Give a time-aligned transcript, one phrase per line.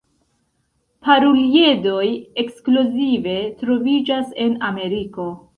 [1.09, 2.07] Paruliedoj
[2.45, 5.33] ekskluzive troviĝas en Ameriko.